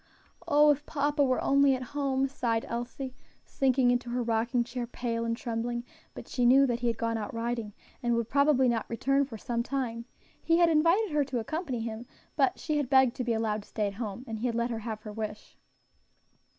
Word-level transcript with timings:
"Oh! 0.47 0.71
if 0.71 0.83
papa 0.87 1.23
was 1.23 1.39
only 1.43 1.75
at 1.75 1.83
home," 1.93 2.27
sighed 2.27 2.65
Elsie, 2.67 3.13
sinking 3.45 3.91
into 3.91 4.09
her 4.09 4.23
rocking 4.23 4.63
chair, 4.63 4.87
pale 4.87 5.23
and 5.25 5.37
trembling; 5.37 5.83
but 6.15 6.27
she 6.27 6.43
knew 6.43 6.65
that 6.65 6.79
he 6.79 6.87
had 6.87 6.97
gone 6.97 7.19
out 7.19 7.31
riding, 7.35 7.71
and 8.01 8.15
would 8.15 8.27
probably 8.27 8.67
not 8.67 8.89
return 8.89 9.25
for 9.25 9.37
some 9.37 9.61
time; 9.61 10.05
he 10.41 10.57
had 10.57 10.69
invited 10.69 11.11
her 11.11 11.23
to 11.25 11.37
accompany 11.37 11.81
him, 11.81 12.07
but 12.35 12.57
she 12.57 12.77
had 12.77 12.89
begged 12.89 13.15
to 13.17 13.23
be 13.23 13.33
allowed 13.33 13.61
to 13.61 13.69
stay 13.69 13.85
at 13.85 13.93
home, 14.01 14.25
and 14.27 14.39
he 14.39 14.47
had 14.47 14.55
let 14.55 14.71
her 14.71 14.79
have 14.79 15.01
her 15.03 15.13
wish. 15.13 15.55